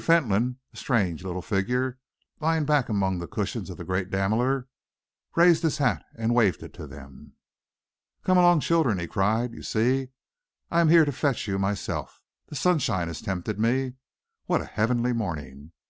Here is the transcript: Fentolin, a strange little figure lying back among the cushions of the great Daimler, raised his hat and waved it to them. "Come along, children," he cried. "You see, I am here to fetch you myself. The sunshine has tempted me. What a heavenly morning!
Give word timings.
Fentolin, 0.00 0.56
a 0.72 0.76
strange 0.78 1.22
little 1.22 1.42
figure 1.42 1.98
lying 2.40 2.64
back 2.64 2.88
among 2.88 3.18
the 3.18 3.26
cushions 3.26 3.68
of 3.68 3.76
the 3.76 3.84
great 3.84 4.08
Daimler, 4.08 4.66
raised 5.36 5.62
his 5.62 5.76
hat 5.76 6.02
and 6.16 6.34
waved 6.34 6.62
it 6.62 6.72
to 6.72 6.86
them. 6.86 7.34
"Come 8.24 8.38
along, 8.38 8.60
children," 8.60 8.98
he 8.98 9.06
cried. 9.06 9.52
"You 9.52 9.62
see, 9.62 10.08
I 10.70 10.80
am 10.80 10.88
here 10.88 11.04
to 11.04 11.12
fetch 11.12 11.46
you 11.46 11.58
myself. 11.58 12.22
The 12.46 12.56
sunshine 12.56 13.08
has 13.08 13.20
tempted 13.20 13.58
me. 13.60 13.96
What 14.46 14.62
a 14.62 14.64
heavenly 14.64 15.12
morning! 15.12 15.72